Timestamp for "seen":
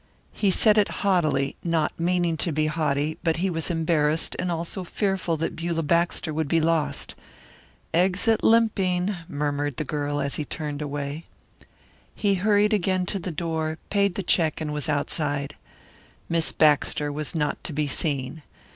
17.85-18.41